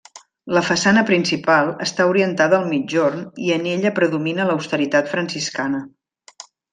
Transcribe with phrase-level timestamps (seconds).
[0.57, 5.83] La façana principal està orientada al migjorn i en ella predomina l'austeritat franciscana.